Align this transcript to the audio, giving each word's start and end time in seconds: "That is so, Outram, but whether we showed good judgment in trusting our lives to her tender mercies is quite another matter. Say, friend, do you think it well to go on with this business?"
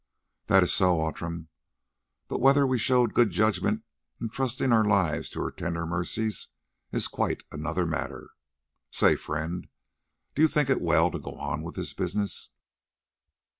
"That 0.47 0.63
is 0.63 0.73
so, 0.73 0.99
Outram, 1.05 1.49
but 2.27 2.41
whether 2.41 2.65
we 2.65 2.79
showed 2.79 3.13
good 3.13 3.29
judgment 3.29 3.83
in 4.19 4.29
trusting 4.29 4.73
our 4.73 4.83
lives 4.83 5.29
to 5.29 5.41
her 5.43 5.51
tender 5.51 5.85
mercies 5.85 6.47
is 6.91 7.07
quite 7.07 7.43
another 7.51 7.85
matter. 7.85 8.31
Say, 8.89 9.15
friend, 9.15 9.67
do 10.33 10.41
you 10.41 10.47
think 10.47 10.71
it 10.71 10.81
well 10.81 11.11
to 11.11 11.19
go 11.19 11.35
on 11.35 11.61
with 11.61 11.75
this 11.75 11.93
business?" 11.93 12.49